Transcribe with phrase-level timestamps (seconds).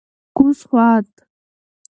[0.35, 1.09] کوز خوات: